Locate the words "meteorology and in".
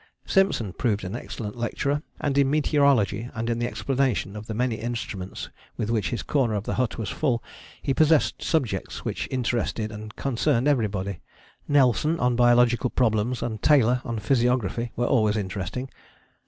2.49-3.59